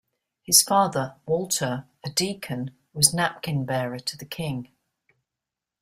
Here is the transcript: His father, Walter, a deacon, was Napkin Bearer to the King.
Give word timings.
His 0.41 0.63
father, 0.63 1.17
Walter, 1.27 1.85
a 2.03 2.09
deacon, 2.09 2.75
was 2.91 3.13
Napkin 3.13 3.65
Bearer 3.65 3.99
to 3.99 4.17
the 4.17 4.25
King. 4.25 4.71